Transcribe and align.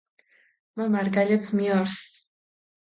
მა 0.75 0.87
მარგალეფ 0.95 1.47
მიორს 1.57 1.95